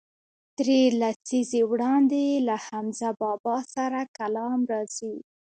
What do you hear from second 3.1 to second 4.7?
بابا سره کلام